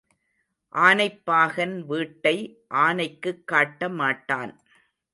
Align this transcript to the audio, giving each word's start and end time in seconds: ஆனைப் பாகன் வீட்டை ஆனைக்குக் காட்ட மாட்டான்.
ஆனைப் 0.75 1.25
பாகன் 1.25 1.85
வீட்டை 1.85 2.35
ஆனைக்குக் 2.75 3.43
காட்ட 3.45 3.89
மாட்டான். 3.89 4.53